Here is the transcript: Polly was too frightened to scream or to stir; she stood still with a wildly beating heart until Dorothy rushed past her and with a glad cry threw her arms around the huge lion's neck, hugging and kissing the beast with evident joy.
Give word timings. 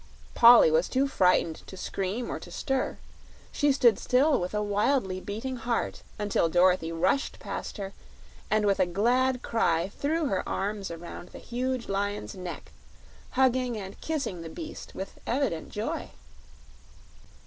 Polly 0.33 0.71
was 0.71 0.89
too 0.89 1.07
frightened 1.07 1.57
to 1.67 1.77
scream 1.77 2.31
or 2.31 2.39
to 2.39 2.49
stir; 2.49 2.97
she 3.51 3.71
stood 3.71 3.99
still 3.99 4.41
with 4.41 4.55
a 4.55 4.63
wildly 4.63 5.19
beating 5.21 5.57
heart 5.57 6.01
until 6.17 6.49
Dorothy 6.49 6.91
rushed 6.91 7.37
past 7.37 7.77
her 7.77 7.93
and 8.49 8.65
with 8.65 8.79
a 8.79 8.87
glad 8.87 9.43
cry 9.43 9.89
threw 9.89 10.25
her 10.25 10.41
arms 10.49 10.89
around 10.89 11.29
the 11.29 11.37
huge 11.37 11.87
lion's 11.87 12.33
neck, 12.33 12.71
hugging 13.37 13.77
and 13.77 14.01
kissing 14.01 14.41
the 14.41 14.49
beast 14.49 14.95
with 14.95 15.19
evident 15.27 15.69
joy. 15.69 16.09